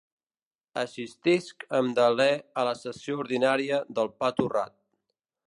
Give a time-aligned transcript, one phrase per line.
[0.83, 2.31] Assistisc amb deler
[2.63, 4.77] a la sessió ordinària del pa torrat.